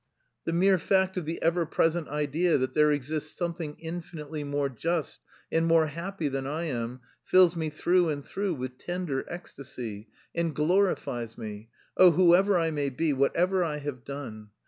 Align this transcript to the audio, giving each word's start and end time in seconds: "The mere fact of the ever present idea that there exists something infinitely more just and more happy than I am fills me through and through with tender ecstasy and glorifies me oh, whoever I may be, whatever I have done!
"The 0.45 0.51
mere 0.51 0.79
fact 0.79 1.15
of 1.17 1.25
the 1.25 1.39
ever 1.43 1.63
present 1.67 2.07
idea 2.07 2.57
that 2.57 2.73
there 2.73 2.91
exists 2.91 3.37
something 3.37 3.75
infinitely 3.77 4.43
more 4.43 4.67
just 4.67 5.19
and 5.51 5.67
more 5.67 5.85
happy 5.85 6.27
than 6.27 6.47
I 6.47 6.63
am 6.63 7.01
fills 7.23 7.55
me 7.55 7.69
through 7.69 8.09
and 8.09 8.25
through 8.25 8.55
with 8.55 8.79
tender 8.79 9.23
ecstasy 9.31 10.07
and 10.33 10.55
glorifies 10.55 11.37
me 11.37 11.69
oh, 11.97 12.09
whoever 12.09 12.57
I 12.57 12.71
may 12.71 12.89
be, 12.89 13.13
whatever 13.13 13.63
I 13.63 13.77
have 13.77 14.03
done! 14.03 14.49